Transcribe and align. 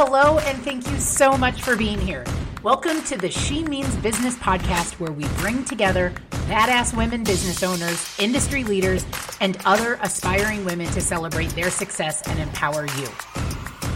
Hello, 0.00 0.38
and 0.38 0.62
thank 0.62 0.88
you 0.88 0.96
so 1.00 1.36
much 1.36 1.60
for 1.60 1.74
being 1.74 1.98
here. 1.98 2.24
Welcome 2.62 3.02
to 3.02 3.16
the 3.18 3.28
She 3.28 3.64
Means 3.64 3.92
Business 3.96 4.36
podcast, 4.36 4.92
where 5.00 5.10
we 5.10 5.24
bring 5.38 5.64
together 5.64 6.12
badass 6.46 6.96
women 6.96 7.24
business 7.24 7.64
owners, 7.64 8.16
industry 8.20 8.62
leaders, 8.62 9.04
and 9.40 9.58
other 9.64 9.94
aspiring 9.94 10.64
women 10.64 10.86
to 10.92 11.00
celebrate 11.00 11.50
their 11.56 11.68
success 11.68 12.22
and 12.28 12.38
empower 12.38 12.86
you. 12.86 13.08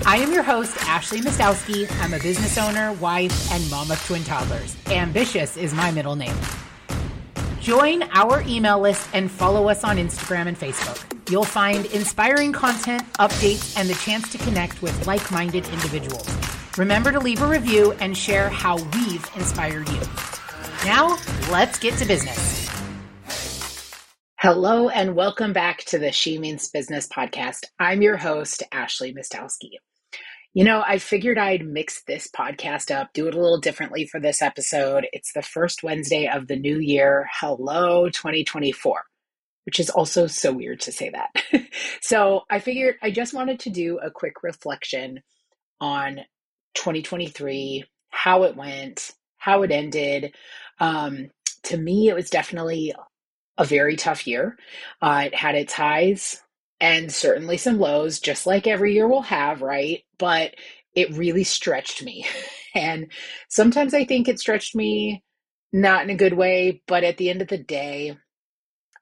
I 0.05 0.17
am 0.17 0.33
your 0.33 0.43
host, 0.43 0.77
Ashley 0.89 1.21
Mastowski. 1.21 1.89
I'm 2.01 2.15
a 2.15 2.19
business 2.19 2.59
owner, 2.59 2.93
wife, 2.95 3.53
and 3.53 3.71
mom 3.71 3.93
of 3.93 4.05
twin 4.05 4.25
toddlers. 4.25 4.77
Ambitious 4.87 5.57
is 5.57 5.73
my 5.73 5.93
middle 5.93 6.17
name. 6.17 6.35
Join 7.63 8.03
our 8.11 8.43
email 8.49 8.81
list 8.81 9.09
and 9.15 9.31
follow 9.31 9.69
us 9.69 9.85
on 9.85 9.97
Instagram 9.97 10.49
and 10.49 10.59
Facebook. 10.59 10.99
You'll 11.31 11.45
find 11.45 11.87
inspiring 11.87 12.53
content, 12.53 13.05
updates, 13.21 13.79
and 13.79 13.89
the 13.89 13.95
chance 13.95 14.29
to 14.33 14.39
connect 14.39 14.83
with 14.83 15.07
like 15.07 15.31
minded 15.31 15.69
individuals. 15.69 16.29
Remember 16.77 17.13
to 17.13 17.21
leave 17.21 17.41
a 17.41 17.47
review 17.47 17.93
and 18.01 18.19
share 18.19 18.49
how 18.49 18.79
we've 18.79 19.31
inspired 19.37 19.89
you. 19.91 20.01
Now, 20.85 21.17
let's 21.53 21.79
get 21.79 21.97
to 21.99 22.05
business. 22.05 22.69
Hello, 24.41 24.89
and 24.89 25.15
welcome 25.15 25.53
back 25.53 25.85
to 25.85 26.01
the 26.01 26.11
She 26.11 26.39
Means 26.39 26.69
Business 26.69 27.07
podcast. 27.07 27.67
I'm 27.79 28.03
your 28.03 28.17
host, 28.17 28.65
Ashley 28.73 29.15
Mastowski. 29.15 29.79
You 30.55 30.65
know, 30.65 30.85
I 30.87 30.99
figured 30.99 31.39
I'd 31.39 31.67
mix 31.67 32.03
this 32.03 32.29
podcast 32.29 32.95
up, 32.95 33.15
do 33.15 33.27
it 33.27 33.35
a 33.35 33.41
little 33.41 33.59
differently 33.59 34.07
for 34.07 34.21
this 34.21 34.43
episode. 34.43 35.07
It's 35.11 35.33
the 35.33 35.41
first 35.41 35.83
Wednesday 35.83 36.29
of 36.29 36.47
the 36.47 36.57
new 36.57 36.79
year. 36.79 37.27
Hello, 37.41 38.11
2024, 38.11 39.03
which 39.65 39.81
is 39.81 39.89
also 39.89 40.27
so 40.27 40.53
weird 40.53 40.81
to 40.81 40.93
say 40.93 41.11
that. 41.11 41.65
so 42.03 42.43
I 42.51 42.59
figured 42.59 42.97
I 43.03 43.11
just 43.11 43.33
wanted 43.33 43.61
to 43.61 43.71
do 43.71 43.99
a 43.99 44.11
quick 44.11 44.43
reflection 44.43 45.21
on 45.81 46.17
2023, 46.75 47.87
how 48.11 48.43
it 48.43 48.55
went, 48.55 49.13
how 49.39 49.63
it 49.63 49.71
ended. 49.71 50.35
Um, 50.79 51.31
to 51.63 51.79
me, 51.79 52.11
it 52.11 52.15
was 52.15 52.29
definitely 52.29 52.93
a 53.57 53.65
very 53.65 53.97
tough 53.97 54.27
year. 54.27 54.59
Uh, 55.01 55.23
it 55.29 55.35
had 55.35 55.55
its 55.55 55.73
highs 55.73 56.43
and 56.83 57.13
certainly 57.13 57.57
some 57.57 57.79
lows, 57.79 58.19
just 58.19 58.45
like 58.45 58.67
every 58.67 58.93
year 58.93 59.07
we'll 59.07 59.23
have, 59.23 59.63
right? 59.63 60.03
But 60.19 60.57
it 60.97 61.17
really 61.17 61.45
stretched 61.45 62.03
me. 62.03 62.27
and 62.75 63.11
sometimes 63.49 63.95
I 63.95 64.05
think 64.05 64.29
it 64.29 64.41
stretched 64.41 64.75
me 64.75 65.23
not 65.73 66.03
in 66.03 66.11
a 66.11 66.17
good 66.17 66.35
way, 66.35 66.83
but 66.89 67.05
at 67.05 67.19
the 67.19 67.31
end 67.31 67.41
of 67.41 67.49
the 67.49 67.57
day, 67.57 68.19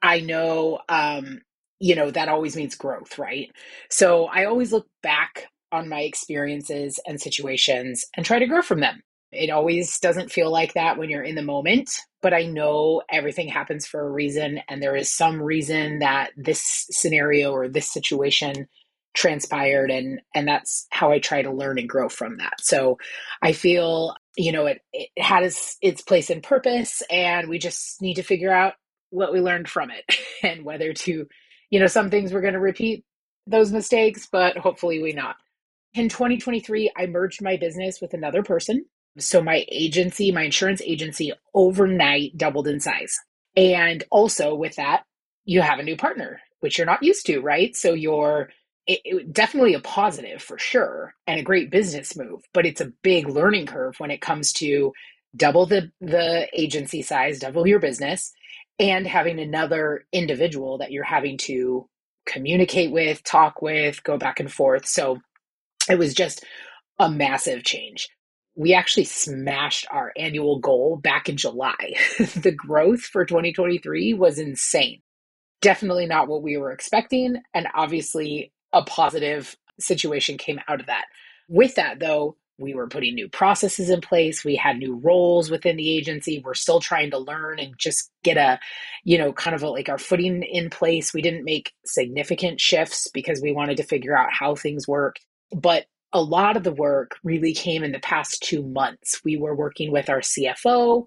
I 0.02 0.20
know, 0.20 0.80
um, 0.90 1.40
you 1.80 1.96
know, 1.96 2.10
that 2.10 2.28
always 2.28 2.54
means 2.54 2.76
growth, 2.76 3.18
right? 3.18 3.50
So 3.90 4.26
I 4.26 4.44
always 4.44 4.72
look 4.72 4.86
back 5.02 5.46
on 5.72 5.88
my 5.88 6.02
experiences 6.02 7.00
and 7.06 7.18
situations 7.20 8.04
and 8.14 8.26
try 8.26 8.38
to 8.38 8.46
grow 8.46 8.60
from 8.62 8.80
them. 8.80 9.02
It 9.32 9.50
always 9.50 9.98
doesn't 10.00 10.32
feel 10.32 10.50
like 10.50 10.74
that 10.74 10.98
when 10.98 11.10
you're 11.10 11.22
in 11.22 11.36
the 11.36 11.42
moment, 11.42 11.90
but 12.22 12.34
I 12.34 12.44
know 12.44 13.02
everything 13.10 13.48
happens 13.48 13.86
for 13.86 14.00
a 14.00 14.10
reason. 14.10 14.60
And 14.68 14.82
there 14.82 14.96
is 14.96 15.12
some 15.12 15.40
reason 15.40 16.00
that 16.00 16.32
this 16.36 16.86
scenario 16.90 17.52
or 17.52 17.68
this 17.68 17.90
situation 17.90 18.66
transpired 19.14 19.90
and 19.90 20.20
and 20.36 20.46
that's 20.46 20.86
how 20.90 21.10
I 21.10 21.18
try 21.18 21.42
to 21.42 21.50
learn 21.50 21.78
and 21.78 21.88
grow 21.88 22.08
from 22.08 22.38
that. 22.38 22.54
So 22.60 22.98
I 23.42 23.52
feel, 23.52 24.14
you 24.36 24.52
know, 24.52 24.66
it 24.66 24.80
it 24.92 25.10
had 25.18 25.42
its 25.42 25.76
its 25.82 26.02
place 26.02 26.30
and 26.30 26.42
purpose 26.42 27.02
and 27.10 27.48
we 27.48 27.58
just 27.58 28.00
need 28.00 28.14
to 28.14 28.22
figure 28.22 28.52
out 28.52 28.74
what 29.10 29.32
we 29.32 29.40
learned 29.40 29.68
from 29.68 29.90
it 29.90 30.04
and 30.42 30.64
whether 30.64 30.92
to, 30.92 31.26
you 31.70 31.80
know, 31.80 31.88
some 31.88 32.10
things 32.10 32.32
we're 32.32 32.40
going 32.40 32.54
to 32.54 32.60
repeat 32.60 33.04
those 33.46 33.72
mistakes, 33.72 34.28
but 34.30 34.56
hopefully 34.56 35.02
we 35.02 35.12
not. 35.12 35.36
In 35.94 36.08
2023, 36.08 36.92
I 36.96 37.06
merged 37.06 37.42
my 37.42 37.56
business 37.56 38.00
with 38.00 38.14
another 38.14 38.44
person. 38.44 38.84
So 39.18 39.42
my 39.42 39.64
agency, 39.70 40.32
my 40.32 40.42
insurance 40.44 40.80
agency, 40.84 41.32
overnight 41.54 42.36
doubled 42.36 42.68
in 42.68 42.80
size. 42.80 43.16
And 43.56 44.04
also 44.10 44.54
with 44.54 44.76
that, 44.76 45.04
you 45.44 45.62
have 45.62 45.78
a 45.78 45.84
new 45.84 45.96
partner, 45.96 46.40
which 46.60 46.78
you're 46.78 46.86
not 46.86 47.02
used 47.02 47.26
to, 47.26 47.40
right? 47.40 47.74
So 47.76 47.94
you're 47.94 48.50
it, 48.86 49.00
it, 49.04 49.32
definitely 49.32 49.74
a 49.74 49.80
positive 49.80 50.42
for 50.42 50.58
sure 50.58 51.14
and 51.26 51.38
a 51.38 51.44
great 51.44 51.70
business 51.70 52.16
move, 52.16 52.42
but 52.54 52.66
it's 52.66 52.80
a 52.80 52.92
big 53.02 53.28
learning 53.28 53.66
curve 53.66 53.94
when 53.98 54.10
it 54.10 54.20
comes 54.20 54.52
to 54.54 54.92
double 55.36 55.66
the 55.66 55.90
the 56.00 56.48
agency 56.52 57.02
size, 57.02 57.38
double 57.38 57.66
your 57.66 57.78
business, 57.78 58.32
and 58.78 59.06
having 59.06 59.38
another 59.38 60.06
individual 60.12 60.78
that 60.78 60.92
you're 60.92 61.04
having 61.04 61.36
to 61.38 61.88
communicate 62.26 62.90
with, 62.90 63.22
talk 63.22 63.62
with, 63.62 64.02
go 64.02 64.16
back 64.16 64.40
and 64.40 64.52
forth. 64.52 64.86
So 64.86 65.18
it 65.88 65.98
was 65.98 66.14
just 66.14 66.44
a 66.98 67.10
massive 67.10 67.64
change. 67.64 68.08
We 68.60 68.74
actually 68.74 69.04
smashed 69.04 69.86
our 69.90 70.12
annual 70.18 70.58
goal 70.58 70.98
back 71.02 71.30
in 71.30 71.38
July. 71.38 71.94
the 72.18 72.52
growth 72.54 73.00
for 73.00 73.24
2023 73.24 74.12
was 74.12 74.38
insane. 74.38 75.00
Definitely 75.62 76.04
not 76.04 76.28
what 76.28 76.42
we 76.42 76.58
were 76.58 76.70
expecting. 76.70 77.36
And 77.54 77.68
obviously, 77.74 78.52
a 78.74 78.82
positive 78.82 79.56
situation 79.78 80.36
came 80.36 80.60
out 80.68 80.80
of 80.80 80.88
that. 80.88 81.06
With 81.48 81.76
that, 81.76 82.00
though, 82.00 82.36
we 82.58 82.74
were 82.74 82.86
putting 82.86 83.14
new 83.14 83.30
processes 83.30 83.88
in 83.88 84.02
place 84.02 84.44
we 84.44 84.54
had 84.54 84.76
new 84.76 84.96
roles 84.96 85.50
within 85.50 85.78
the 85.78 85.96
agency 85.96 86.42
we're 86.44 86.52
still 86.52 86.78
trying 86.78 87.10
to 87.10 87.16
learn 87.16 87.58
and 87.58 87.74
just 87.78 88.10
get 88.22 88.36
a 88.36 88.60
you 89.02 89.16
know 89.16 89.32
kind 89.32 89.56
of 89.56 89.62
a, 89.62 89.70
like 89.70 89.88
our 89.88 89.96
footing 89.96 90.42
in 90.42 90.68
place 90.68 91.14
we 91.14 91.22
didn't 91.22 91.44
make 91.44 91.72
significant 91.86 92.60
shifts 92.60 93.08
because 93.14 93.40
we 93.40 93.50
wanted 93.50 93.78
to 93.78 93.82
figure 93.82 94.14
out 94.14 94.30
how 94.30 94.54
things 94.54 94.86
work 94.86 95.16
but 95.56 95.86
a 96.12 96.22
lot 96.22 96.56
of 96.56 96.64
the 96.64 96.72
work 96.72 97.16
really 97.22 97.54
came 97.54 97.84
in 97.84 97.92
the 97.92 98.00
past 98.00 98.42
two 98.42 98.62
months. 98.62 99.20
We 99.24 99.36
were 99.36 99.54
working 99.54 99.92
with 99.92 100.08
our 100.08 100.20
CFO 100.20 101.04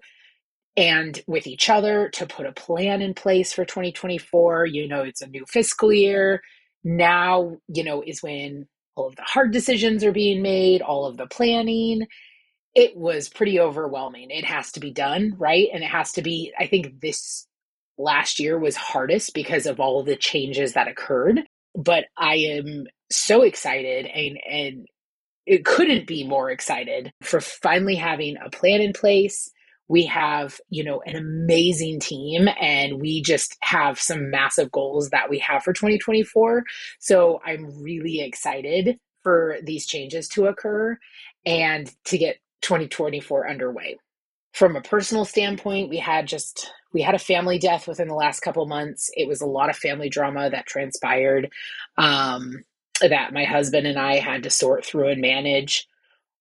and 0.76 1.20
with 1.26 1.46
each 1.46 1.68
other 1.68 2.08
to 2.10 2.26
put 2.26 2.46
a 2.46 2.52
plan 2.52 3.02
in 3.02 3.14
place 3.14 3.52
for 3.52 3.64
2024. 3.64 4.66
You 4.66 4.88
know, 4.88 5.02
it's 5.02 5.22
a 5.22 5.28
new 5.28 5.44
fiscal 5.46 5.92
year. 5.92 6.42
Now, 6.82 7.56
you 7.68 7.84
know, 7.84 8.02
is 8.04 8.22
when 8.22 8.66
all 8.96 9.08
of 9.08 9.16
the 9.16 9.22
hard 9.22 9.52
decisions 9.52 10.04
are 10.04 10.12
being 10.12 10.42
made, 10.42 10.82
all 10.82 11.06
of 11.06 11.16
the 11.16 11.26
planning. 11.26 12.06
It 12.74 12.96
was 12.96 13.28
pretty 13.28 13.60
overwhelming. 13.60 14.30
It 14.30 14.44
has 14.44 14.72
to 14.72 14.80
be 14.80 14.90
done, 14.90 15.34
right? 15.38 15.68
And 15.72 15.84
it 15.84 15.90
has 15.90 16.12
to 16.12 16.22
be, 16.22 16.52
I 16.58 16.66
think 16.66 17.00
this 17.00 17.46
last 17.98 18.40
year 18.40 18.58
was 18.58 18.74
hardest 18.76 19.34
because 19.34 19.66
of 19.66 19.78
all 19.78 20.02
the 20.02 20.16
changes 20.16 20.72
that 20.72 20.88
occurred. 20.88 21.40
But 21.76 22.04
I 22.16 22.34
am 22.36 22.86
so 23.10 23.42
excited 23.42 24.06
and 24.06 24.38
and 24.48 24.86
it 25.46 25.64
couldn't 25.64 26.06
be 26.06 26.26
more 26.26 26.50
excited 26.50 27.12
for 27.22 27.40
finally 27.40 27.96
having 27.96 28.36
a 28.44 28.50
plan 28.50 28.80
in 28.80 28.92
place. 28.92 29.50
We 29.88 30.06
have, 30.06 30.58
you 30.70 30.82
know, 30.82 31.02
an 31.04 31.16
amazing 31.16 32.00
team 32.00 32.48
and 32.60 33.00
we 33.00 33.22
just 33.22 33.56
have 33.60 34.00
some 34.00 34.30
massive 34.30 34.72
goals 34.72 35.10
that 35.10 35.28
we 35.28 35.38
have 35.40 35.62
for 35.62 35.74
2024. 35.74 36.64
So 36.98 37.40
I'm 37.44 37.82
really 37.82 38.20
excited 38.20 38.98
for 39.22 39.56
these 39.62 39.86
changes 39.86 40.28
to 40.28 40.46
occur 40.46 40.98
and 41.44 41.90
to 42.06 42.18
get 42.18 42.36
2024 42.62 43.48
underway. 43.48 43.98
From 44.54 44.76
a 44.76 44.80
personal 44.82 45.24
standpoint, 45.24 45.90
we 45.90 45.98
had 45.98 46.28
just 46.28 46.72
we 46.92 47.02
had 47.02 47.16
a 47.16 47.18
family 47.18 47.58
death 47.58 47.88
within 47.88 48.06
the 48.08 48.14
last 48.14 48.40
couple 48.40 48.64
months. 48.66 49.10
It 49.14 49.28
was 49.28 49.40
a 49.40 49.46
lot 49.46 49.68
of 49.68 49.76
family 49.76 50.08
drama 50.08 50.48
that 50.48 50.66
transpired. 50.66 51.50
Um, 51.98 52.62
that 53.00 53.32
my 53.32 53.44
husband 53.44 53.86
and 53.86 53.98
I 53.98 54.16
had 54.16 54.44
to 54.44 54.50
sort 54.50 54.84
through 54.84 55.08
and 55.08 55.20
manage 55.20 55.86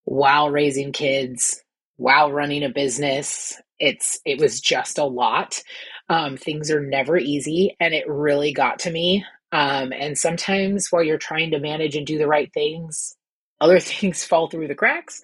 while 0.05 0.49
raising 0.49 0.91
kids, 0.91 1.61
while 1.97 2.31
running 2.31 2.63
a 2.63 2.69
business. 2.69 3.59
It's 3.79 4.19
it 4.25 4.39
was 4.39 4.61
just 4.61 4.97
a 4.97 5.05
lot. 5.05 5.61
Um, 6.09 6.37
things 6.37 6.71
are 6.71 6.81
never 6.81 7.17
easy, 7.17 7.75
and 7.79 7.93
it 7.93 8.07
really 8.07 8.53
got 8.53 8.79
to 8.79 8.91
me. 8.91 9.25
Um, 9.51 9.93
and 9.93 10.17
sometimes 10.17 10.87
while 10.89 11.03
you're 11.03 11.17
trying 11.17 11.51
to 11.51 11.59
manage 11.59 11.95
and 11.95 12.07
do 12.07 12.17
the 12.17 12.27
right 12.27 12.51
things, 12.53 13.15
other 13.61 13.79
things 13.81 14.23
fall 14.23 14.49
through 14.49 14.67
the 14.67 14.75
cracks. 14.75 15.21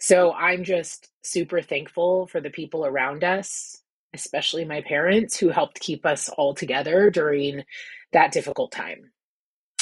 So 0.00 0.32
I'm 0.32 0.64
just 0.64 1.08
super 1.22 1.62
thankful 1.62 2.26
for 2.26 2.40
the 2.40 2.50
people 2.50 2.86
around 2.86 3.24
us, 3.24 3.82
especially 4.14 4.64
my 4.64 4.82
parents 4.82 5.38
who 5.38 5.48
helped 5.50 5.80
keep 5.80 6.06
us 6.06 6.28
all 6.28 6.54
together 6.54 7.10
during 7.10 7.64
that 8.12 8.32
difficult 8.32 8.72
time. 8.72 9.10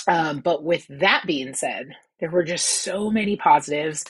Um, 0.08 0.40
but 0.40 0.62
with 0.62 0.86
that 0.88 1.24
being 1.26 1.54
said, 1.54 1.88
there 2.20 2.30
were 2.30 2.44
just 2.44 2.82
so 2.82 3.10
many 3.10 3.36
positives. 3.36 4.04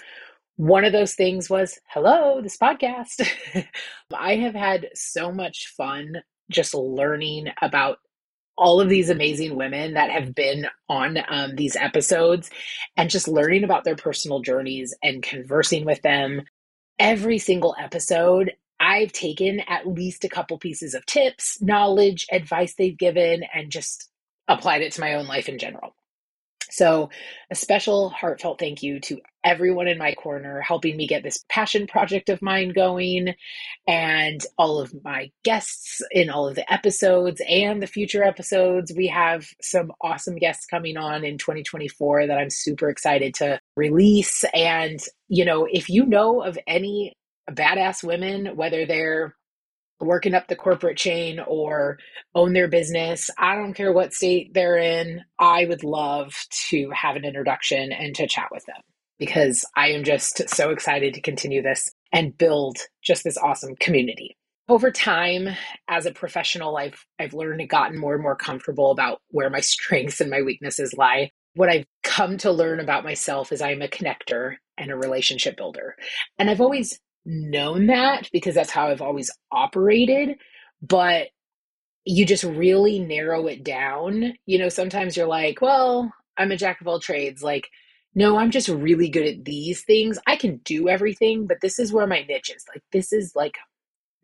One 0.56 0.84
of 0.84 0.92
those 0.92 1.14
things 1.14 1.50
was, 1.50 1.78
hello, 1.88 2.40
this 2.40 2.56
podcast. 2.56 3.26
I 4.14 4.36
have 4.36 4.54
had 4.54 4.88
so 4.94 5.32
much 5.32 5.68
fun 5.76 6.22
just 6.50 6.74
learning 6.74 7.48
about 7.60 7.98
all 8.58 8.80
of 8.80 8.88
these 8.88 9.10
amazing 9.10 9.56
women 9.56 9.94
that 9.94 10.10
have 10.10 10.34
been 10.34 10.66
on 10.88 11.18
um, 11.28 11.56
these 11.56 11.76
episodes 11.76 12.50
and 12.96 13.10
just 13.10 13.28
learning 13.28 13.64
about 13.64 13.84
their 13.84 13.96
personal 13.96 14.40
journeys 14.40 14.94
and 15.02 15.22
conversing 15.22 15.84
with 15.84 16.00
them. 16.02 16.42
Every 16.98 17.38
single 17.38 17.76
episode, 17.78 18.52
I've 18.80 19.12
taken 19.12 19.60
at 19.68 19.86
least 19.86 20.24
a 20.24 20.28
couple 20.28 20.58
pieces 20.58 20.94
of 20.94 21.04
tips, 21.04 21.60
knowledge, 21.60 22.26
advice 22.32 22.74
they've 22.74 22.96
given, 22.96 23.42
and 23.52 23.70
just 23.70 24.08
applied 24.48 24.82
it 24.82 24.92
to 24.92 25.00
my 25.00 25.14
own 25.14 25.26
life 25.26 25.48
in 25.48 25.58
general. 25.58 25.94
So, 26.70 27.10
a 27.50 27.54
special 27.54 28.10
heartfelt 28.10 28.58
thank 28.58 28.82
you 28.82 29.00
to 29.00 29.20
everyone 29.44 29.88
in 29.88 29.98
my 29.98 30.14
corner 30.14 30.60
helping 30.60 30.96
me 30.96 31.06
get 31.06 31.22
this 31.22 31.44
passion 31.48 31.86
project 31.86 32.28
of 32.28 32.42
mine 32.42 32.70
going, 32.70 33.34
and 33.86 34.40
all 34.58 34.80
of 34.80 34.92
my 35.04 35.30
guests 35.44 36.02
in 36.10 36.28
all 36.28 36.48
of 36.48 36.56
the 36.56 36.70
episodes 36.70 37.40
and 37.48 37.82
the 37.82 37.86
future 37.86 38.24
episodes. 38.24 38.92
We 38.94 39.06
have 39.06 39.46
some 39.62 39.92
awesome 40.00 40.36
guests 40.36 40.66
coming 40.66 40.96
on 40.96 41.24
in 41.24 41.38
2024 41.38 42.26
that 42.26 42.38
I'm 42.38 42.50
super 42.50 42.90
excited 42.90 43.34
to 43.34 43.60
release. 43.76 44.44
And, 44.52 45.00
you 45.28 45.44
know, 45.44 45.66
if 45.70 45.88
you 45.88 46.04
know 46.04 46.42
of 46.42 46.58
any 46.66 47.16
badass 47.48 48.02
women, 48.02 48.56
whether 48.56 48.84
they're 48.86 49.36
working 50.00 50.34
up 50.34 50.48
the 50.48 50.56
corporate 50.56 50.96
chain 50.96 51.40
or 51.40 51.98
own 52.34 52.52
their 52.52 52.68
business. 52.68 53.30
I 53.38 53.54
don't 53.56 53.74
care 53.74 53.92
what 53.92 54.12
state 54.12 54.52
they're 54.54 54.78
in. 54.78 55.22
I 55.38 55.64
would 55.66 55.84
love 55.84 56.34
to 56.68 56.90
have 56.90 57.16
an 57.16 57.24
introduction 57.24 57.92
and 57.92 58.14
to 58.16 58.26
chat 58.26 58.48
with 58.50 58.64
them 58.66 58.80
because 59.18 59.64
I 59.76 59.88
am 59.90 60.04
just 60.04 60.48
so 60.48 60.70
excited 60.70 61.14
to 61.14 61.20
continue 61.20 61.62
this 61.62 61.92
and 62.12 62.36
build 62.36 62.78
just 63.02 63.24
this 63.24 63.38
awesome 63.38 63.76
community. 63.76 64.36
Over 64.68 64.90
time, 64.90 65.48
as 65.88 66.06
a 66.06 66.10
professional, 66.10 66.76
I've 66.76 67.04
I've 67.20 67.34
learned 67.34 67.60
and 67.60 67.70
gotten 67.70 67.98
more 67.98 68.14
and 68.14 68.22
more 68.22 68.36
comfortable 68.36 68.90
about 68.90 69.20
where 69.28 69.48
my 69.48 69.60
strengths 69.60 70.20
and 70.20 70.30
my 70.30 70.42
weaknesses 70.42 70.94
lie. 70.96 71.30
What 71.54 71.70
I've 71.70 71.86
come 72.02 72.36
to 72.38 72.50
learn 72.50 72.80
about 72.80 73.04
myself 73.04 73.52
is 73.52 73.62
I'm 73.62 73.80
a 73.80 73.88
connector 73.88 74.56
and 74.76 74.90
a 74.90 74.96
relationship 74.96 75.56
builder. 75.56 75.96
And 76.38 76.50
I've 76.50 76.60
always 76.60 76.98
known 77.26 77.88
that 77.88 78.30
because 78.32 78.54
that's 78.54 78.70
how 78.70 78.88
I've 78.88 79.02
always 79.02 79.30
operated. 79.52 80.38
But 80.80 81.28
you 82.04 82.24
just 82.24 82.44
really 82.44 83.00
narrow 83.00 83.48
it 83.48 83.64
down. 83.64 84.34
You 84.46 84.58
know, 84.58 84.68
sometimes 84.68 85.16
you're 85.16 85.26
like, 85.26 85.60
well, 85.60 86.12
I'm 86.38 86.52
a 86.52 86.56
jack 86.56 86.80
of 86.80 86.86
all 86.86 87.00
trades. 87.00 87.42
Like, 87.42 87.68
no, 88.14 88.38
I'm 88.38 88.50
just 88.50 88.68
really 88.68 89.08
good 89.08 89.26
at 89.26 89.44
these 89.44 89.82
things. 89.82 90.18
I 90.26 90.36
can 90.36 90.58
do 90.58 90.88
everything, 90.88 91.46
but 91.46 91.58
this 91.60 91.78
is 91.78 91.92
where 91.92 92.06
my 92.06 92.22
niche 92.22 92.52
is. 92.54 92.64
Like, 92.72 92.82
this 92.92 93.12
is 93.12 93.32
like, 93.34 93.56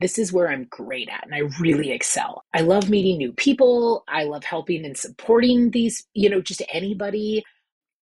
this 0.01 0.19
is 0.19 0.33
where 0.33 0.49
I'm 0.49 0.67
great 0.71 1.09
at 1.09 1.25
and 1.25 1.35
I 1.35 1.51
really 1.61 1.93
excel. 1.93 2.45
I 2.55 2.63
love 2.63 2.89
meeting 2.89 3.19
new 3.19 3.33
people. 3.33 4.05
I 4.09 4.25
love 4.25 4.45
helping 4.45 4.85
and 4.85 4.97
supporting 4.97 5.71
these, 5.71 6.07
you 6.15 6.31
know, 6.31 6.41
just 6.41 6.63
anybody. 6.73 7.45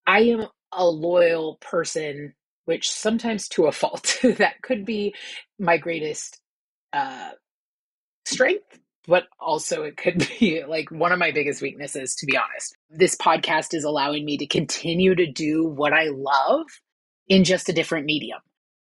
I 0.07 0.21
am 0.21 0.47
a 0.73 0.87
loyal 0.87 1.59
person 1.61 2.35
which 2.65 2.91
sometimes 2.91 3.49
to 3.49 3.67
a 3.67 3.73
fault. 3.73 4.19
That 4.23 4.63
could 4.63 4.85
be 4.85 5.15
my 5.59 5.77
greatest 5.77 6.41
uh, 6.93 7.31
strength 8.25 8.81
but 9.07 9.25
also 9.41 9.83
it 9.83 9.97
could 9.97 10.19
be 10.41 10.63
like 10.65 10.91
one 10.91 11.13
of 11.13 11.19
my 11.19 11.33
biggest 11.33 11.61
weaknesses 11.61 12.15
to 12.15 12.27
be 12.27 12.37
honest. 12.37 12.77
This 12.91 13.17
podcast 13.17 13.75
is 13.75 13.85
allowing 13.85 14.25
me 14.25 14.37
to 14.39 14.47
continue 14.47 15.15
to 15.15 15.27
do 15.27 15.65
what 15.65 15.93
i 15.93 16.09
love 16.09 16.67
in 17.29 17.45
just 17.45 17.69
a 17.69 17.73
different 17.73 18.07
medium. 18.07 18.41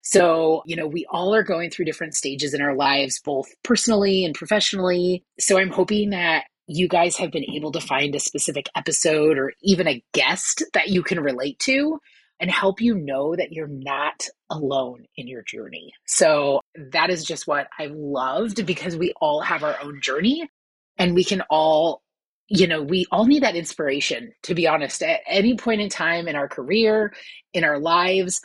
So, 0.04 0.64
you 0.66 0.76
know, 0.76 0.88
we 0.88 1.06
all 1.12 1.36
are 1.36 1.44
going 1.44 1.70
through 1.70 1.86
different 1.86 2.16
stages 2.16 2.56
in 2.56 2.62
our 2.62 2.74
lives, 2.76 3.22
both 3.24 3.48
personally 3.64 4.26
and 4.26 4.34
professionally. 4.34 5.24
So, 5.40 5.60
I'm 5.60 5.70
hoping 5.70 6.10
that 6.10 6.46
you 6.66 6.88
guys 6.88 7.18
have 7.18 7.32
been 7.32 7.46
able 7.52 7.72
to 7.74 7.80
find 7.80 8.16
a 8.16 8.20
specific 8.20 8.68
episode 8.76 9.38
or 9.38 9.54
even 9.62 9.88
a 9.88 10.04
guest 10.14 10.64
that 10.74 10.90
you 10.90 11.04
can 11.04 11.20
relate 11.20 11.60
to 11.60 12.00
and 12.42 12.50
help 12.50 12.82
you 12.82 12.96
know 12.96 13.36
that 13.36 13.54
you're 13.54 13.68
not 13.68 14.28
alone 14.50 15.06
in 15.16 15.28
your 15.28 15.44
journey. 15.44 15.94
So 16.08 16.60
that 16.92 17.12
is 17.12 17.24
just 17.24 17.48
what 17.48 17.68
I 17.80 17.90
loved 17.94 18.66
because 18.66 18.98
we 18.98 19.14
all 19.22 19.42
have 19.42 19.64
our 19.64 19.78
own 19.82 20.02
journey 20.02 20.50
and 20.98 21.14
we 21.14 21.24
can 21.24 21.42
all, 21.52 22.02
you 22.48 22.68
know, 22.68 22.82
we 22.82 23.06
all 23.12 23.26
need 23.26 23.44
that 23.44 23.56
inspiration, 23.56 24.34
to 24.44 24.56
be 24.56 24.68
honest, 24.68 25.04
at 25.04 25.22
any 25.28 25.56
point 25.56 25.82
in 25.82 25.90
time 25.90 26.28
in 26.28 26.36
our 26.36 26.50
career, 26.50 27.14
in 27.54 27.64
our 27.64 27.80
lives. 27.80 28.42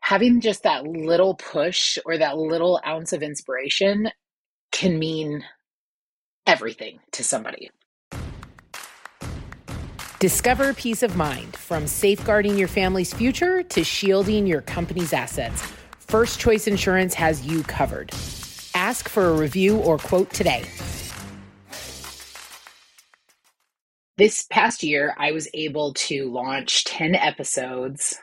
Having 0.00 0.40
just 0.40 0.64
that 0.64 0.84
little 0.84 1.34
push 1.34 1.98
or 2.04 2.18
that 2.18 2.36
little 2.36 2.80
ounce 2.86 3.12
of 3.12 3.22
inspiration 3.22 4.10
can 4.72 4.98
mean 4.98 5.44
everything 6.46 6.98
to 7.12 7.24
somebody. 7.24 7.70
Discover 10.18 10.72
peace 10.72 11.02
of 11.02 11.14
mind 11.14 11.54
from 11.54 11.86
safeguarding 11.86 12.56
your 12.56 12.68
family's 12.68 13.12
future 13.12 13.62
to 13.64 13.84
shielding 13.84 14.46
your 14.46 14.62
company's 14.62 15.12
assets. 15.12 15.62
First 15.98 16.40
Choice 16.40 16.66
Insurance 16.66 17.12
has 17.12 17.44
you 17.44 17.62
covered. 17.64 18.10
Ask 18.74 19.10
for 19.10 19.28
a 19.28 19.34
review 19.34 19.76
or 19.76 19.98
quote 19.98 20.30
today. 20.32 20.64
This 24.16 24.46
past 24.50 24.82
year, 24.82 25.14
I 25.18 25.32
was 25.32 25.48
able 25.52 25.92
to 25.92 26.32
launch 26.32 26.86
10 26.86 27.14
episodes 27.14 28.16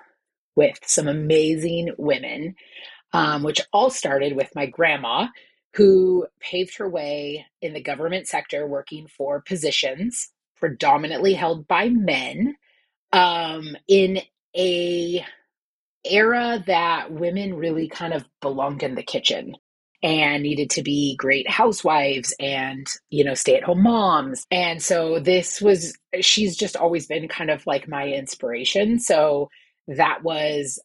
with 0.56 0.80
some 0.84 1.08
amazing 1.08 1.92
women, 2.00 2.56
um, 3.12 3.44
which 3.44 3.62
all 3.72 3.92
started 3.92 4.36
with 4.36 4.50
my 4.56 4.66
grandma, 4.66 5.28
who 5.76 6.26
paved 6.40 6.78
her 6.78 6.90
way 6.90 7.46
in 7.62 7.74
the 7.74 7.84
government 7.84 8.28
sector 8.28 8.66
working 8.66 9.06
for 9.08 9.42
positions 9.42 10.33
predominantly 10.64 11.34
held 11.34 11.68
by 11.68 11.90
men 11.90 12.56
um, 13.12 13.76
in 13.90 14.22
a 14.56 15.26
era 16.06 16.64
that 16.68 17.12
women 17.12 17.56
really 17.56 17.90
kind 17.90 18.14
of 18.14 18.24
belonged 18.40 18.82
in 18.82 18.96
the 18.96 19.04
kitchen 19.04 19.58
and 20.02 20.42
needed 20.42 20.70
to 20.70 20.82
be 20.82 21.18
great 21.18 21.50
housewives 21.50 22.34
and 22.40 22.88
you 23.10 23.26
know 23.26 23.34
stay 23.34 23.58
at 23.58 23.64
home 23.64 23.84
moms. 23.84 24.46
And 24.52 24.82
so 24.82 25.20
this 25.20 25.62
was 25.62 25.98
she's 26.22 26.56
just 26.56 26.78
always 26.78 27.08
been 27.08 27.28
kind 27.28 27.52
of 27.52 27.68
like 27.68 27.90
my 27.90 28.08
inspiration. 28.08 29.00
So 29.00 29.50
that 29.90 30.24
was 30.24 30.82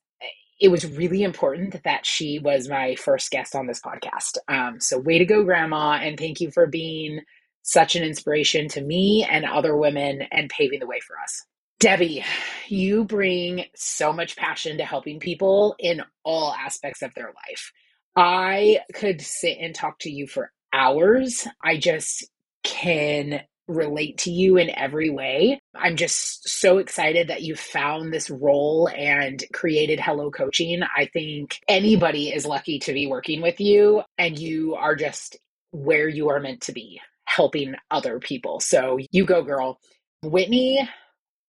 it 0.61 0.73
was 0.73 0.91
really 0.91 1.23
important 1.23 1.85
that 1.85 2.05
she 2.05 2.41
was 2.41 2.69
my 2.69 2.97
first 2.97 3.31
guest 3.31 3.55
on 3.55 3.69
this 3.69 3.81
podcast. 3.81 4.39
Um, 4.49 4.81
so 4.81 4.99
way 4.99 5.19
to 5.19 5.25
go 5.25 5.45
grandma 5.45 6.01
and 6.03 6.19
thank 6.19 6.41
you 6.41 6.51
for 6.51 6.67
being 6.67 7.21
such 7.69 7.97
an 7.97 8.03
inspiration 8.03 8.67
to 8.67 8.81
me 8.81 9.27
and 9.29 9.45
other 9.45 9.77
women 9.77 10.23
and 10.33 10.49
paving 10.49 10.81
the 10.81 10.87
way 10.87 11.01
for 11.07 11.19
us. 11.23 11.45
Debbie, 11.79 12.25
you 12.67 13.05
bring 13.05 13.67
so 13.77 14.11
much 14.13 14.37
passion 14.37 14.79
to 14.79 14.85
helping 14.85 15.21
people 15.21 15.77
in 15.79 16.03
all 16.25 16.55
aspects 16.55 17.03
of 17.03 17.13
their 17.15 17.27
life. 17.27 17.73
I 18.17 18.81
could 18.95 19.21
sit 19.21 19.59
and 19.61 19.75
talk 19.75 19.99
to 20.01 20.11
you 20.11 20.27
for 20.27 20.51
hours. 20.73 21.47
I 21.63 21.77
just 21.77 22.27
can 22.65 23.43
relate 23.69 24.17
to 24.19 24.31
you 24.31 24.57
in 24.57 24.71
every 24.71 25.11
way. 25.11 25.61
I'm 25.77 25.97
just 25.97 26.49
so 26.49 26.79
excited 26.79 27.29
that 27.29 27.43
you 27.43 27.55
found 27.55 28.13
this 28.13 28.31
role 28.31 28.89
and 28.89 29.45
created 29.53 30.01
Hello 30.01 30.31
Coaching. 30.31 30.81
I 30.97 31.05
think 31.13 31.61
anybody 31.69 32.31
is 32.31 32.47
lucky 32.47 32.79
to 32.81 32.95
be 32.95 33.07
working 33.07 33.43
with 33.43 33.61
you, 33.61 34.03
and 34.17 34.39
you 34.39 34.75
are 34.75 34.97
just 34.97 35.37
where 35.71 36.09
you 36.09 36.31
are 36.31 36.41
meant 36.41 36.63
to 36.63 36.73
be 36.73 36.99
helping 37.29 37.75
other 37.91 38.19
people. 38.19 38.59
So 38.59 38.99
you 39.13 39.25
go, 39.25 39.43
girl. 39.43 39.79
Whitney, 40.23 40.89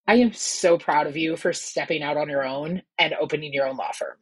I 0.08 0.16
am 0.16 0.34
so 0.34 0.78
proud 0.78 1.08
of 1.08 1.18
you 1.18 1.36
for 1.38 1.54
stepping 1.54 2.04
out 2.04 2.18
on 2.18 2.30
your 2.30 2.46
own 2.46 2.82
and 2.98 3.14
opening 3.20 3.54
your 3.54 3.68
own 3.68 3.78
law 3.78 3.92
firm. 3.94 4.18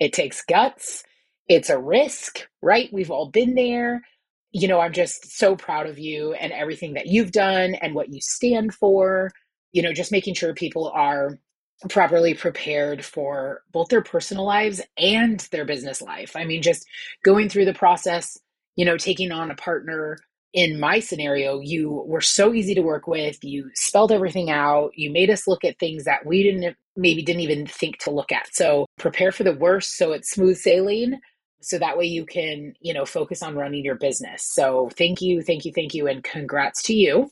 It 0.00 0.12
takes 0.12 0.42
guts, 0.42 1.04
it's 1.48 1.70
a 1.70 1.78
risk, 1.78 2.48
right? 2.62 2.88
We've 2.92 3.10
all 3.10 3.28
been 3.30 3.54
there. 3.54 4.02
You 4.52 4.68
know, 4.68 4.80
I'm 4.80 4.92
just 4.92 5.36
so 5.38 5.54
proud 5.54 5.86
of 5.86 5.98
you 5.98 6.32
and 6.34 6.52
everything 6.52 6.94
that 6.94 7.06
you've 7.06 7.32
done 7.32 7.74
and 7.74 7.94
what 7.94 8.12
you 8.12 8.20
stand 8.20 8.74
for. 8.74 9.30
You 9.72 9.82
know, 9.82 9.92
just 9.92 10.12
making 10.12 10.34
sure 10.34 10.54
people 10.54 10.90
are 10.94 11.38
properly 11.88 12.34
prepared 12.34 13.04
for 13.04 13.62
both 13.72 13.88
their 13.88 14.02
personal 14.02 14.44
lives 14.44 14.80
and 14.96 15.40
their 15.50 15.64
business 15.64 16.00
life. 16.00 16.36
I 16.36 16.44
mean, 16.44 16.62
just 16.62 16.86
going 17.24 17.48
through 17.48 17.66
the 17.66 17.74
process, 17.74 18.38
you 18.76 18.84
know, 18.84 18.96
taking 18.96 19.32
on 19.32 19.50
a 19.50 19.56
partner 19.56 20.18
in 20.52 20.78
my 20.78 21.00
scenario, 21.00 21.60
you 21.60 22.04
were 22.06 22.20
so 22.20 22.52
easy 22.52 22.74
to 22.74 22.82
work 22.82 23.06
with. 23.06 23.42
You 23.42 23.70
spelled 23.74 24.12
everything 24.12 24.50
out. 24.50 24.90
You 24.94 25.10
made 25.10 25.30
us 25.30 25.46
look 25.48 25.64
at 25.64 25.78
things 25.78 26.04
that 26.04 26.26
we 26.26 26.42
didn't 26.42 26.76
maybe 26.94 27.22
didn't 27.22 27.40
even 27.40 27.66
think 27.66 27.98
to 27.98 28.10
look 28.10 28.32
at. 28.32 28.54
So 28.54 28.86
prepare 28.98 29.32
for 29.32 29.44
the 29.44 29.54
worst 29.54 29.96
so 29.96 30.12
it's 30.12 30.30
smooth 30.30 30.58
sailing. 30.58 31.20
So 31.62 31.78
that 31.78 31.96
way 31.96 32.04
you 32.04 32.26
can, 32.26 32.74
you 32.80 32.92
know, 32.92 33.06
focus 33.06 33.42
on 33.42 33.56
running 33.56 33.84
your 33.84 33.94
business. 33.94 34.42
So 34.42 34.90
thank 34.98 35.22
you, 35.22 35.42
thank 35.42 35.64
you, 35.64 35.72
thank 35.72 35.94
you, 35.94 36.06
and 36.06 36.22
congrats 36.22 36.82
to 36.84 36.94
you. 36.94 37.30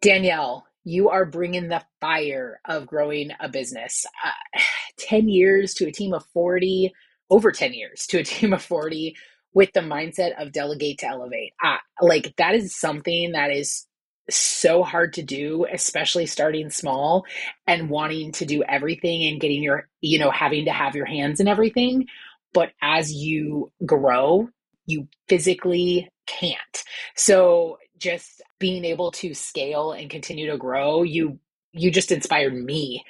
Danielle, 0.00 0.64
you 0.84 1.08
are 1.08 1.24
bringing 1.24 1.68
the 1.68 1.82
fire 2.00 2.60
of 2.66 2.86
growing 2.86 3.30
a 3.40 3.48
business. 3.48 4.06
Uh, 4.24 4.60
10 4.98 5.28
years 5.28 5.74
to 5.74 5.86
a 5.86 5.92
team 5.92 6.12
of 6.12 6.24
40, 6.34 6.92
over 7.30 7.50
10 7.50 7.72
years 7.72 8.06
to 8.08 8.18
a 8.18 8.24
team 8.24 8.52
of 8.52 8.62
40 8.62 9.16
with 9.58 9.72
the 9.72 9.80
mindset 9.80 10.40
of 10.40 10.52
delegate 10.52 10.98
to 10.98 11.08
elevate. 11.08 11.52
Uh, 11.60 11.78
like 12.00 12.32
that 12.36 12.54
is 12.54 12.76
something 12.76 13.32
that 13.32 13.50
is 13.50 13.88
so 14.30 14.84
hard 14.84 15.12
to 15.14 15.20
do, 15.20 15.66
especially 15.72 16.26
starting 16.26 16.70
small 16.70 17.24
and 17.66 17.90
wanting 17.90 18.30
to 18.30 18.44
do 18.44 18.62
everything 18.62 19.24
and 19.26 19.40
getting 19.40 19.60
your, 19.60 19.88
you 20.00 20.16
know, 20.16 20.30
having 20.30 20.66
to 20.66 20.70
have 20.70 20.94
your 20.94 21.06
hands 21.06 21.40
in 21.40 21.48
everything. 21.48 22.06
But 22.54 22.70
as 22.80 23.12
you 23.12 23.72
grow, 23.84 24.48
you 24.86 25.08
physically 25.28 26.08
can't. 26.28 26.84
So 27.16 27.78
just 27.98 28.40
being 28.60 28.84
able 28.84 29.10
to 29.10 29.34
scale 29.34 29.90
and 29.90 30.08
continue 30.08 30.52
to 30.52 30.56
grow, 30.56 31.02
you 31.02 31.40
you 31.72 31.90
just 31.90 32.12
inspired 32.12 32.54
me 32.54 33.02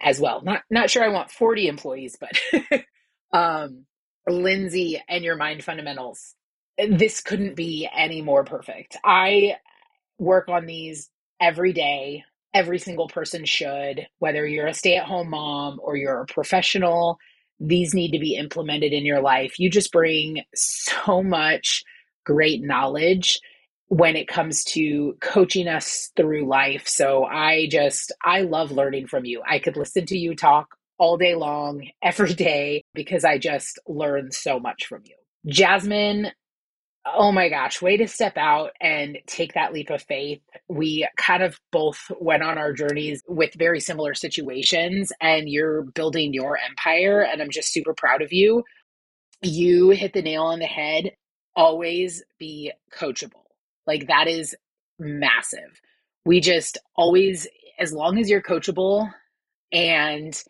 as 0.00 0.20
well. 0.20 0.40
Not 0.44 0.62
not 0.70 0.88
sure 0.88 1.02
I 1.02 1.08
want 1.08 1.32
40 1.32 1.66
employees, 1.66 2.16
but 2.20 2.84
um 3.32 3.86
Lindsay 4.28 5.02
and 5.08 5.24
your 5.24 5.36
mind 5.36 5.64
fundamentals. 5.64 6.34
This 6.78 7.20
couldn't 7.20 7.56
be 7.56 7.88
any 7.94 8.22
more 8.22 8.44
perfect. 8.44 8.96
I 9.04 9.56
work 10.18 10.48
on 10.48 10.66
these 10.66 11.10
every 11.40 11.72
day. 11.72 12.24
Every 12.54 12.78
single 12.78 13.08
person 13.08 13.44
should, 13.44 14.06
whether 14.18 14.46
you're 14.46 14.68
a 14.68 14.74
stay 14.74 14.96
at 14.96 15.06
home 15.06 15.30
mom 15.30 15.78
or 15.82 15.96
you're 15.96 16.22
a 16.22 16.26
professional, 16.26 17.18
these 17.60 17.94
need 17.94 18.12
to 18.12 18.18
be 18.18 18.36
implemented 18.36 18.92
in 18.92 19.04
your 19.04 19.20
life. 19.20 19.58
You 19.58 19.70
just 19.70 19.92
bring 19.92 20.42
so 20.54 21.22
much 21.22 21.84
great 22.24 22.62
knowledge 22.62 23.40
when 23.88 24.16
it 24.16 24.28
comes 24.28 24.64
to 24.64 25.16
coaching 25.20 25.68
us 25.68 26.10
through 26.16 26.48
life. 26.48 26.88
So 26.88 27.24
I 27.24 27.68
just, 27.70 28.12
I 28.24 28.42
love 28.42 28.72
learning 28.72 29.06
from 29.08 29.24
you. 29.26 29.42
I 29.46 29.58
could 29.58 29.76
listen 29.76 30.06
to 30.06 30.18
you 30.18 30.34
talk 30.34 30.75
all 30.98 31.16
day 31.16 31.34
long, 31.34 31.88
every 32.02 32.34
day, 32.34 32.84
because 32.94 33.24
I 33.24 33.38
just 33.38 33.78
learn 33.86 34.32
so 34.32 34.58
much 34.58 34.86
from 34.86 35.02
you. 35.04 35.16
Jasmine, 35.50 36.32
oh 37.14 37.32
my 37.32 37.48
gosh, 37.48 37.80
way 37.80 37.96
to 37.96 38.08
step 38.08 38.36
out 38.36 38.70
and 38.80 39.18
take 39.26 39.54
that 39.54 39.72
leap 39.72 39.90
of 39.90 40.02
faith. 40.02 40.40
We 40.68 41.08
kind 41.16 41.42
of 41.42 41.58
both 41.70 42.10
went 42.20 42.42
on 42.42 42.58
our 42.58 42.72
journeys 42.72 43.22
with 43.28 43.54
very 43.54 43.80
similar 43.80 44.14
situations, 44.14 45.12
and 45.20 45.48
you're 45.48 45.82
building 45.82 46.32
your 46.32 46.58
empire. 46.58 47.22
And 47.22 47.40
I'm 47.40 47.50
just 47.50 47.72
super 47.72 47.94
proud 47.94 48.22
of 48.22 48.32
you. 48.32 48.64
You 49.42 49.90
hit 49.90 50.12
the 50.12 50.22
nail 50.22 50.42
on 50.44 50.58
the 50.58 50.66
head. 50.66 51.12
Always 51.54 52.22
be 52.38 52.72
coachable. 52.92 53.44
Like 53.86 54.08
that 54.08 54.26
is 54.28 54.54
massive. 54.98 55.80
We 56.24 56.40
just 56.40 56.78
always, 56.96 57.46
as 57.78 57.92
long 57.92 58.18
as 58.18 58.28
you're 58.28 58.42
coachable 58.42 59.08
and 59.72 60.42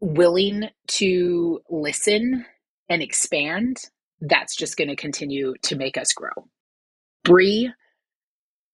willing 0.00 0.68
to 0.88 1.60
listen 1.70 2.46
and 2.88 3.02
expand, 3.02 3.78
that's 4.20 4.56
just 4.56 4.76
going 4.76 4.88
to 4.88 4.96
continue 4.96 5.54
to 5.62 5.76
make 5.76 5.96
us 5.96 6.12
grow. 6.12 6.48
Bree, 7.24 7.72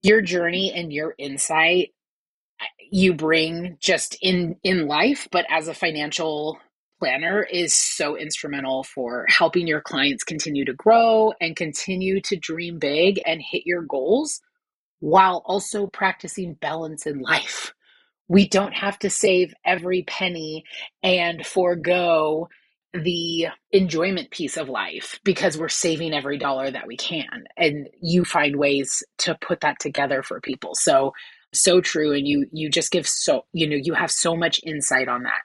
your 0.02 0.21
journey 0.23 0.73
and 0.75 0.93
your 0.93 1.14
insight 1.19 1.91
you 2.91 3.14
bring 3.14 3.76
just 3.81 4.17
in 4.23 4.57
in 4.62 4.87
life, 4.87 5.29
but 5.33 5.47
as 5.50 5.69
a 5.69 5.75
financial 5.75 6.59
planner 7.00 7.43
is 7.43 7.75
so 7.75 8.17
instrumental 8.17 8.85
for 8.85 9.26
helping 9.29 9.67
your 9.67 9.81
clients 9.81 10.23
continue 10.23 10.64
to 10.64 10.75
grow 10.75 11.33
and 11.41 11.57
continue 11.57 12.21
to 12.21 12.37
dream 12.37 12.79
big 12.79 13.21
and 13.26 13.43
hit 13.43 13.62
your 13.67 13.83
goals 13.83 14.41
while 15.00 15.43
also 15.47 15.87
practicing 15.88 16.55
balance 16.55 17.07
in 17.07 17.21
life. 17.21 17.75
We 18.32 18.48
don't 18.48 18.72
have 18.72 18.98
to 19.00 19.10
save 19.10 19.52
every 19.62 20.04
penny 20.04 20.64
and 21.02 21.44
forego 21.46 22.48
the 22.94 23.48
enjoyment 23.72 24.30
piece 24.30 24.56
of 24.56 24.70
life 24.70 25.20
because 25.22 25.58
we're 25.58 25.68
saving 25.68 26.14
every 26.14 26.38
dollar 26.38 26.70
that 26.70 26.86
we 26.86 26.96
can. 26.96 27.44
And 27.58 27.90
you 28.00 28.24
find 28.24 28.56
ways 28.56 29.02
to 29.18 29.36
put 29.42 29.60
that 29.60 29.80
together 29.80 30.22
for 30.22 30.40
people. 30.40 30.74
So, 30.74 31.12
so 31.52 31.82
true. 31.82 32.14
And 32.14 32.26
you, 32.26 32.46
you 32.52 32.70
just 32.70 32.90
give 32.90 33.06
so, 33.06 33.44
you 33.52 33.68
know, 33.68 33.76
you 33.76 33.92
have 33.92 34.10
so 34.10 34.34
much 34.34 34.62
insight 34.64 35.08
on 35.08 35.24
that. 35.24 35.42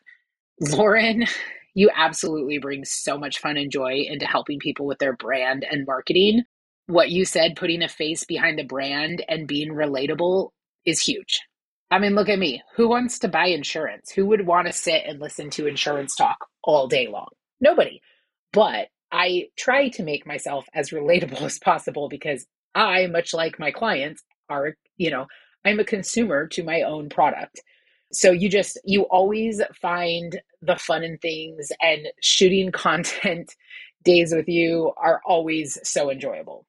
Lauren, 0.74 1.26
you 1.76 1.90
absolutely 1.94 2.58
bring 2.58 2.86
so 2.86 3.18
much 3.18 3.40
fun 3.40 3.58
and 3.58 3.70
joy 3.70 4.06
into 4.08 4.26
helping 4.26 4.60
people 4.60 4.86
with 4.86 5.00
their 5.00 5.14
brand 5.18 5.66
and 5.70 5.86
marketing. 5.86 6.44
What 6.86 7.12
you 7.12 7.26
said, 7.26 7.58
putting 7.58 7.84
a 7.84 7.90
face 7.90 8.24
behind 8.24 8.58
the 8.58 8.64
brand 8.64 9.26
and 9.28 9.46
being 9.46 9.72
relatable 9.74 10.52
is 10.86 11.02
huge. 11.02 11.42
I 11.90 12.00
mean, 12.00 12.16
look 12.16 12.30
at 12.30 12.40
me. 12.40 12.62
Who 12.76 12.90
wants 12.90 13.20
to 13.20 13.28
buy 13.30 13.48
insurance? 13.48 14.12
Who 14.12 14.26
would 14.28 14.46
want 14.46 14.68
to 14.68 14.74
sit 14.74 15.04
and 15.06 15.20
listen 15.22 15.50
to 15.52 15.68
insurance 15.68 16.16
talk 16.16 16.38
all 16.64 16.88
day 16.88 17.08
long? 17.08 17.30
Nobody. 17.62 18.02
But 18.52 18.90
I 19.12 19.48
try 19.58 19.90
to 19.90 20.04
make 20.04 20.28
myself 20.28 20.66
as 20.74 20.90
relatable 20.90 21.42
as 21.44 21.60
possible 21.60 22.10
because 22.10 22.46
I, 22.76 23.08
much 23.08 23.34
like 23.34 23.60
my 23.60 23.72
clients, 23.72 24.24
are, 24.50 24.76
you 24.98 25.12
know, 25.12 25.28
I'm 25.66 25.80
a 25.80 25.86
consumer 25.86 26.48
to 26.50 26.64
my 26.64 26.82
own 26.82 27.10
product. 27.10 27.62
So 28.12 28.32
you 28.32 28.50
just, 28.50 28.80
you 28.86 29.04
always 29.04 29.62
find 29.82 30.40
the 30.62 30.78
fun 30.78 31.04
in 31.04 31.18
things, 31.18 31.72
and 31.82 32.08
shooting 32.22 32.72
content 32.74 33.54
days 34.04 34.34
with 34.34 34.48
you 34.48 34.92
are 34.98 35.22
always 35.26 35.78
so 35.84 36.10
enjoyable. 36.10 36.66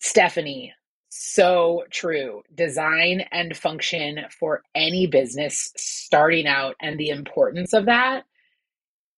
Stephanie, 0.00 0.72
so 1.10 1.84
true. 1.90 2.42
Design 2.54 3.24
and 3.32 3.56
function 3.56 4.20
for 4.38 4.62
any 4.74 5.06
business 5.06 5.72
starting 5.76 6.46
out 6.46 6.76
and 6.80 6.98
the 6.98 7.10
importance 7.10 7.72
of 7.72 7.86
that 7.86 8.24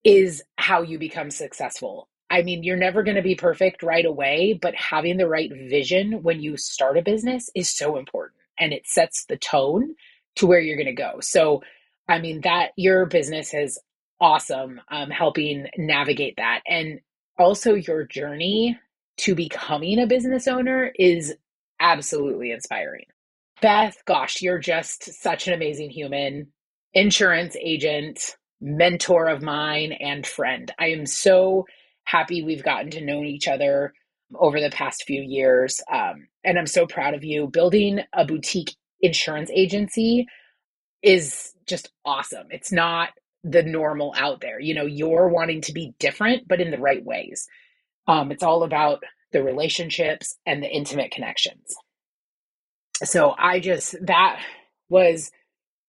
is 0.05 0.43
how 0.57 0.83
you 0.83 0.99
become 0.99 1.31
successful. 1.31 2.09
I 2.31 2.43
mean, 2.43 2.65
you're 2.65 2.79
never 2.79 3.03
going 3.03 3.17
to 3.17 3.23
be 3.23 3.35
perfect 3.35 3.83
right 3.83 4.07
away, 4.07 4.59
but 4.61 4.75
having 4.75 5.19
the 5.19 5.29
right 5.29 5.51
vision 5.53 6.23
when 6.23 6.41
you 6.41 6.57
start 6.57 6.97
a 6.97 7.03
business 7.03 7.51
is 7.55 7.71
so 7.71 7.99
important 7.99 8.41
and 8.59 8.73
it 8.73 8.87
sets 8.87 9.27
the 9.27 9.37
tone 9.37 9.95
to 10.37 10.47
where 10.47 10.61
you're 10.61 10.79
going 10.79 10.87
to 10.87 10.93
go. 10.95 11.21
So, 11.21 11.63
I 12.09 12.19
mean, 12.21 12.41
that 12.43 12.71
your 12.77 13.05
business 13.07 13.53
is 13.53 13.79
awesome 14.21 14.81
um, 14.91 15.11
helping 15.11 15.67
navigate 15.77 16.37
that. 16.39 16.63
And 16.67 17.01
also, 17.39 17.75
your 17.75 18.05
journey 18.05 18.79
to 19.19 19.35
becoming 19.35 20.01
a 20.01 20.07
business 20.07 20.49
owner 20.49 20.91
is 20.99 21.35
absolutely 21.83 22.53
inspiring. 22.53 23.05
Beth, 23.61 23.97
gosh, 24.07 24.41
you're 24.41 24.59
just 24.59 25.13
such 25.23 25.47
an 25.47 25.55
amazing 25.55 25.91
human, 25.91 26.49
insurance 26.95 27.57
agent, 27.61 28.37
mentor 28.61 29.29
of 29.29 29.43
mine, 29.43 29.93
and 29.93 30.27
friend. 30.27 30.73
I 30.79 30.89
am 30.89 31.05
so 31.05 31.67
happy 32.05 32.43
we've 32.43 32.65
gotten 32.65 32.91
to 32.93 33.05
know 33.05 33.23
each 33.23 33.49
other 33.49 33.93
over 34.35 34.61
the 34.61 34.71
past 34.71 35.05
few 35.07 35.23
years. 35.23 35.81
Um, 35.93 36.29
and 36.45 36.59
I'm 36.59 36.67
so 36.67 36.87
proud 36.87 37.15
of 37.15 37.25
you. 37.25 37.49
Building 37.49 38.01
a 38.13 38.25
boutique 38.25 38.75
insurance 39.01 39.51
agency 39.55 40.27
is 41.03 41.53
just 41.67 41.91
awesome. 42.05 42.47
It's 42.51 42.73
not 42.73 43.11
the 43.45 43.63
normal 43.63 44.15
out 44.17 44.41
there. 44.41 44.61
You 44.61 44.75
know, 44.75 44.87
you're 44.87 45.29
wanting 45.29 45.61
to 45.63 45.73
be 45.73 45.95
different, 45.99 46.47
but 46.49 46.61
in 46.61 46.71
the 46.71 46.79
right 46.79 47.05
ways. 47.05 47.47
Um, 48.07 48.33
it's 48.33 48.43
all 48.43 48.63
about 48.63 49.03
the 49.33 49.43
relationships 49.43 50.37
and 50.47 50.63
the 50.63 50.69
intimate 50.69 51.11
connections. 51.11 51.75
So 53.03 53.35
I 53.37 53.61
just, 53.61 53.97
that 54.07 54.41
was, 54.89 55.31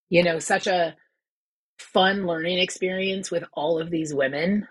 you 0.09 0.23
know, 0.23 0.39
such 0.39 0.67
a 0.67 0.95
fun 1.77 2.25
learning 2.25 2.59
experience 2.59 3.29
with 3.29 3.43
all 3.53 3.79
of 3.79 3.89
these 3.89 4.13
women 4.13 4.67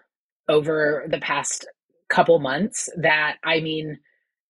over 0.49 1.05
the 1.09 1.19
past 1.19 1.67
couple 2.09 2.39
months 2.39 2.89
that 2.97 3.37
I 3.45 3.61
mean, 3.61 3.99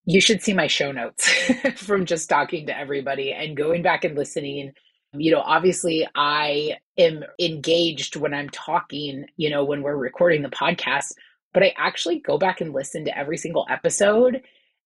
you 0.04 0.20
should 0.20 0.42
see 0.42 0.52
my 0.52 0.66
show 0.66 0.90
notes 0.90 1.28
from 1.76 2.06
just 2.06 2.28
talking 2.28 2.66
to 2.66 2.76
everybody 2.76 3.32
and 3.32 3.56
going 3.56 3.82
back 3.82 4.04
and 4.04 4.16
listening. 4.16 4.72
You 5.12 5.32
know, 5.32 5.40
obviously, 5.40 6.08
I 6.14 6.76
am 6.98 7.22
engaged 7.38 8.16
when 8.16 8.34
I'm 8.34 8.48
talking, 8.48 9.26
you 9.36 9.50
know, 9.50 9.64
when 9.64 9.82
we're 9.82 9.96
recording 9.96 10.42
the 10.42 10.48
podcast, 10.48 11.12
but 11.52 11.62
I 11.62 11.74
actually 11.76 12.18
go 12.18 12.38
back 12.38 12.60
and 12.60 12.72
listen 12.72 13.04
to 13.04 13.16
every 13.16 13.36
single 13.36 13.66
episode 13.68 14.42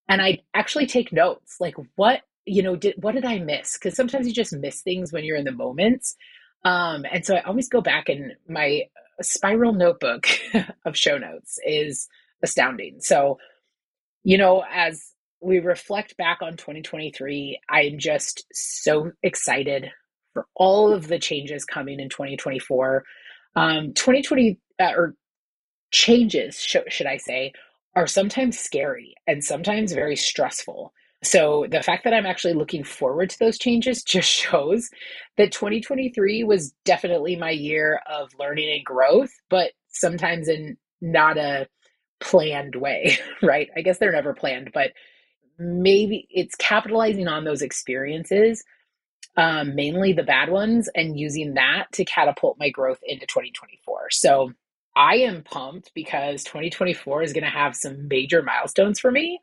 and 0.08 0.22
I 0.22 0.40
actually 0.54 0.86
take 0.86 1.12
notes 1.12 1.56
like, 1.60 1.74
what, 1.96 2.22
you 2.44 2.62
know, 2.62 2.76
did 2.76 2.94
what 2.98 3.14
did 3.14 3.24
I 3.24 3.38
miss? 3.38 3.74
Because 3.74 3.94
sometimes 3.94 4.26
you 4.26 4.32
just 4.32 4.52
miss 4.52 4.82
things 4.82 5.12
when 5.12 5.24
you're 5.24 5.36
in 5.36 5.44
the 5.44 5.52
moments. 5.52 6.16
Um, 6.64 7.04
and 7.10 7.24
so 7.24 7.36
I 7.36 7.42
always 7.42 7.68
go 7.68 7.80
back 7.80 8.08
and 8.08 8.34
my 8.48 8.82
spiral 9.20 9.72
notebook 9.72 10.26
of 10.84 10.96
show 10.96 11.18
notes 11.18 11.58
is 11.66 12.08
astounding. 12.42 13.00
So, 13.00 13.38
you 14.22 14.38
know, 14.38 14.64
as 14.72 15.12
we 15.40 15.58
reflect 15.58 16.16
back 16.16 16.38
on 16.42 16.52
2023, 16.56 17.60
I'm 17.68 17.98
just 17.98 18.46
so 18.52 19.12
excited 19.22 19.90
for 20.32 20.46
all 20.54 20.92
of 20.92 21.08
the 21.08 21.18
changes 21.18 21.64
coming 21.64 22.00
in 22.00 22.08
2024. 22.08 23.04
Um, 23.54 23.92
2020 23.94 24.58
uh, 24.78 24.92
or 24.94 25.14
changes, 25.96 26.60
sh- 26.62 26.76
should 26.88 27.06
I 27.06 27.16
say, 27.16 27.52
are 27.96 28.06
sometimes 28.06 28.58
scary 28.58 29.14
and 29.26 29.42
sometimes 29.42 29.92
very 29.92 30.14
stressful. 30.14 30.92
So 31.24 31.66
the 31.70 31.82
fact 31.82 32.04
that 32.04 32.12
I'm 32.12 32.26
actually 32.26 32.52
looking 32.52 32.84
forward 32.84 33.30
to 33.30 33.38
those 33.38 33.58
changes 33.58 34.02
just 34.04 34.28
shows 34.30 34.90
that 35.38 35.52
2023 35.52 36.44
was 36.44 36.74
definitely 36.84 37.34
my 37.36 37.50
year 37.50 38.00
of 38.06 38.30
learning 38.38 38.70
and 38.70 38.84
growth, 38.84 39.30
but 39.48 39.72
sometimes 39.88 40.48
in 40.48 40.76
not 41.00 41.38
a 41.38 41.66
planned 42.20 42.76
way, 42.76 43.18
right? 43.42 43.70
I 43.74 43.80
guess 43.80 43.98
they're 43.98 44.12
never 44.12 44.34
planned, 44.34 44.70
but 44.74 44.92
maybe 45.58 46.26
it's 46.30 46.54
capitalizing 46.56 47.26
on 47.28 47.44
those 47.44 47.62
experiences, 47.62 48.62
um, 49.38 49.74
mainly 49.74 50.12
the 50.12 50.22
bad 50.22 50.50
ones, 50.50 50.90
and 50.94 51.18
using 51.18 51.54
that 51.54 51.86
to 51.92 52.04
catapult 52.04 52.58
my 52.58 52.68
growth 52.68 53.00
into 53.02 53.26
2024. 53.26 54.08
So 54.10 54.52
I 54.96 55.16
am 55.16 55.42
pumped 55.42 55.92
because 55.94 56.42
2024 56.44 57.22
is 57.22 57.32
going 57.34 57.44
to 57.44 57.50
have 57.50 57.76
some 57.76 58.08
major 58.08 58.42
milestones 58.42 58.98
for 58.98 59.12
me. 59.12 59.40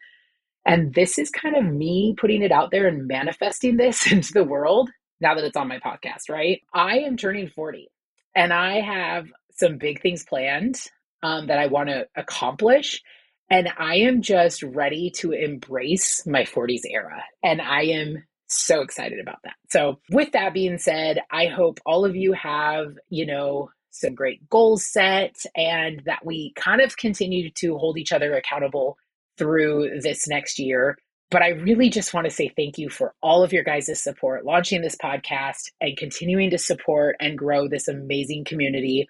And 0.66 0.94
this 0.94 1.20
is 1.20 1.30
kind 1.30 1.56
of 1.56 1.64
me 1.64 2.16
putting 2.18 2.42
it 2.42 2.52
out 2.52 2.72
there 2.72 2.88
and 2.88 3.08
manifesting 3.08 3.78
this 3.78 4.12
into 4.12 4.34
the 4.34 4.44
world. 4.44 4.90
now 5.22 5.36
that 5.36 5.44
it's 5.44 5.56
on 5.56 5.68
my 5.68 5.80
podcast, 5.80 6.30
right? 6.30 6.62
I 6.74 7.00
am 7.00 7.16
turning 7.16 7.50
40 7.50 7.88
and 8.36 8.52
I 8.52 8.82
have 8.82 9.28
some 9.52 9.78
big 9.78 10.02
things 10.02 10.26
planned 10.26 10.82
um, 11.22 11.48
that 11.48 11.60
I 11.60 11.68
want 11.68 11.90
to 11.90 12.08
accomplish. 12.16 13.02
And 13.50 13.70
I 13.78 13.98
am 13.98 14.24
just 14.24 14.64
ready 14.64 15.12
to 15.18 15.32
embrace 15.32 16.26
my 16.26 16.44
40s 16.44 16.82
era. 16.90 17.24
And 17.44 17.62
I 17.62 17.84
am 17.84 18.24
so 18.48 18.82
excited 18.82 19.20
about 19.20 19.40
that. 19.44 19.54
So, 19.70 20.00
with 20.10 20.32
that 20.32 20.54
being 20.54 20.78
said, 20.78 21.20
I 21.30 21.48
hope 21.48 21.80
all 21.86 22.06
of 22.06 22.16
you 22.16 22.34
have, 22.34 22.96
you 23.10 23.26
know, 23.26 23.70
some 23.94 24.16
great 24.16 24.50
goals 24.50 24.84
set 24.84 25.36
and 25.56 26.02
that 26.06 26.26
we 26.26 26.52
kind 26.56 26.82
of 26.82 26.98
continue 26.98 27.52
to 27.52 27.78
hold 27.78 27.98
each 27.98 28.12
other 28.12 28.34
accountable 28.34 28.98
through 29.38 30.00
this 30.02 30.28
next 30.28 30.58
year. 30.60 30.98
But 31.30 31.44
I 31.44 31.50
really 31.50 31.90
just 31.90 32.14
want 32.14 32.26
to 32.26 32.32
say 32.32 32.52
thank 32.56 32.78
you 32.78 32.90
for 32.90 33.14
all 33.22 33.44
of 33.44 33.54
your 33.54 33.64
guys' 33.64 34.02
support, 34.02 34.46
launching 34.46 34.82
this 34.82 34.96
podcast 34.96 35.72
and 35.80 35.96
continuing 35.96 36.50
to 36.52 36.58
support 36.58 37.16
and 37.20 37.38
grow 37.38 37.68
this 37.68 37.88
amazing 37.88 38.46
community 38.46 39.08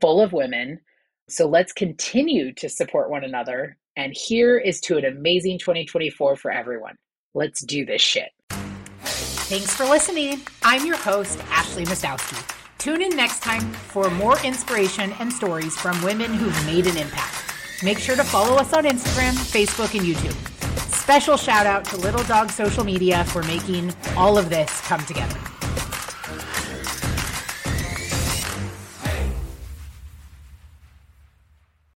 full 0.00 0.20
of 0.20 0.32
women. 0.32 0.80
So 1.28 1.46
let's 1.46 1.72
continue 1.72 2.52
to 2.54 2.68
support 2.68 3.10
one 3.10 3.24
another. 3.24 3.76
And 3.96 4.14
here 4.14 4.58
is 4.58 4.80
to 4.82 4.96
an 4.96 5.04
amazing 5.04 5.58
2024 5.58 6.36
for 6.36 6.50
everyone. 6.50 6.96
Let's 7.34 7.62
do 7.64 7.84
this 7.84 8.02
shit. 8.02 8.30
Thanks 8.50 9.74
for 9.74 9.84
listening. 9.84 10.40
I'm 10.62 10.86
your 10.86 10.96
host, 10.96 11.38
Ashley 11.50 11.84
Mastowski. 11.84 12.53
Tune 12.84 13.00
in 13.00 13.16
next 13.16 13.40
time 13.40 13.72
for 13.72 14.10
more 14.10 14.38
inspiration 14.44 15.10
and 15.18 15.32
stories 15.32 15.74
from 15.74 15.98
women 16.04 16.34
who've 16.34 16.66
made 16.66 16.86
an 16.86 16.98
impact. 16.98 17.42
Make 17.82 17.98
sure 17.98 18.14
to 18.14 18.22
follow 18.22 18.56
us 18.56 18.74
on 18.74 18.84
Instagram, 18.84 19.32
Facebook, 19.32 19.98
and 19.98 20.06
YouTube. 20.06 20.34
Special 20.94 21.38
shout 21.38 21.64
out 21.64 21.86
to 21.86 21.96
Little 21.96 22.22
Dog 22.24 22.50
Social 22.50 22.84
Media 22.84 23.24
for 23.24 23.42
making 23.44 23.94
all 24.18 24.36
of 24.36 24.50
this 24.50 24.82
come 24.82 25.00
together. 25.06 25.53